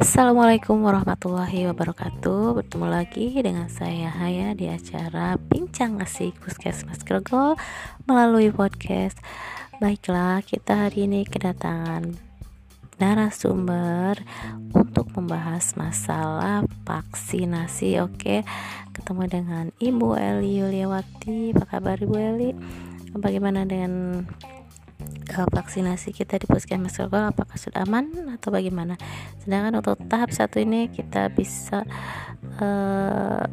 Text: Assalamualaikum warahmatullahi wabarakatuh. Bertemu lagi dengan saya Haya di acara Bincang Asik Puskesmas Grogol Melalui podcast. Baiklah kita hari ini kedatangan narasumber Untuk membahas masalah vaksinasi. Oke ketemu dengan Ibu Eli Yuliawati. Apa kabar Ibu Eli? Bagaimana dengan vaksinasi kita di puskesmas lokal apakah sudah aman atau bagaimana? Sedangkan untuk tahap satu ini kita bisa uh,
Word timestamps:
Assalamualaikum 0.00 0.80
warahmatullahi 0.80 1.68
wabarakatuh. 1.68 2.56
Bertemu 2.56 2.88
lagi 2.88 3.36
dengan 3.36 3.68
saya 3.68 4.08
Haya 4.08 4.56
di 4.56 4.64
acara 4.72 5.36
Bincang 5.36 6.00
Asik 6.00 6.40
Puskesmas 6.40 7.04
Grogol 7.04 7.60
Melalui 8.08 8.48
podcast. 8.48 9.20
Baiklah 9.76 10.40
kita 10.40 10.88
hari 10.88 11.04
ini 11.04 11.28
kedatangan 11.28 12.16
narasumber 12.96 14.24
Untuk 14.72 15.12
membahas 15.12 15.76
masalah 15.76 16.64
vaksinasi. 16.88 18.00
Oke 18.00 18.40
ketemu 18.96 19.22
dengan 19.28 19.64
Ibu 19.84 20.16
Eli 20.16 20.64
Yuliawati. 20.64 21.52
Apa 21.52 21.76
kabar 21.76 22.00
Ibu 22.00 22.16
Eli? 22.16 22.56
Bagaimana 23.20 23.68
dengan 23.68 24.24
vaksinasi 25.48 26.12
kita 26.12 26.36
di 26.36 26.44
puskesmas 26.44 27.00
lokal 27.00 27.32
apakah 27.32 27.56
sudah 27.56 27.88
aman 27.88 28.36
atau 28.36 28.52
bagaimana? 28.52 29.00
Sedangkan 29.40 29.80
untuk 29.80 29.96
tahap 30.10 30.34
satu 30.34 30.60
ini 30.60 30.92
kita 30.92 31.32
bisa 31.32 31.88
uh, 32.60 33.48